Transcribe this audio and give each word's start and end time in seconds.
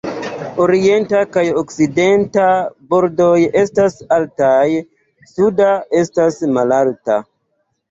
Orienta 0.63 1.19
kaj 1.35 1.43
okcidenta 1.61 2.47
bordoj 2.95 3.35
estas 3.63 4.01
altaj, 4.19 4.65
suda 5.35 5.71
estas 6.03 6.43
malalta. 6.59 7.23